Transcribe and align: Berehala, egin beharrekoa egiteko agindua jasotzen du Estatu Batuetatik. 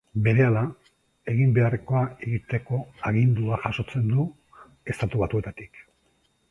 Berehala, 0.27 0.61
egin 1.33 1.51
beharrekoa 1.57 2.01
egiteko 2.29 2.81
agindua 3.11 3.61
jasotzen 3.67 4.13
du 4.15 4.27
Estatu 4.95 5.25
Batuetatik. 5.27 5.85